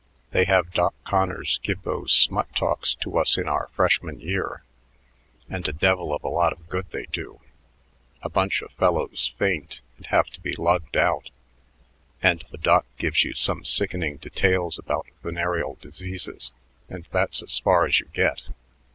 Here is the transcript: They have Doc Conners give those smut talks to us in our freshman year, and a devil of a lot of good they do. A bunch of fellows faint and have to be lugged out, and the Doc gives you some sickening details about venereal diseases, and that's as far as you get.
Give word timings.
They 0.31 0.45
have 0.45 0.71
Doc 0.73 0.95
Conners 1.05 1.59
give 1.61 1.83
those 1.83 2.11
smut 2.11 2.55
talks 2.55 2.95
to 2.95 3.19
us 3.19 3.37
in 3.37 3.47
our 3.47 3.67
freshman 3.75 4.19
year, 4.19 4.63
and 5.47 5.67
a 5.69 5.73
devil 5.73 6.11
of 6.11 6.23
a 6.23 6.27
lot 6.27 6.51
of 6.51 6.67
good 6.67 6.87
they 6.89 7.05
do. 7.05 7.39
A 8.23 8.27
bunch 8.29 8.63
of 8.63 8.71
fellows 8.71 9.31
faint 9.37 9.83
and 9.97 10.07
have 10.07 10.25
to 10.31 10.41
be 10.41 10.55
lugged 10.55 10.97
out, 10.97 11.29
and 12.19 12.43
the 12.49 12.57
Doc 12.57 12.87
gives 12.97 13.23
you 13.23 13.33
some 13.35 13.63
sickening 13.63 14.17
details 14.17 14.79
about 14.79 15.05
venereal 15.21 15.77
diseases, 15.79 16.51
and 16.89 17.07
that's 17.11 17.43
as 17.43 17.59
far 17.59 17.85
as 17.85 17.99
you 17.99 18.07
get. 18.11 18.49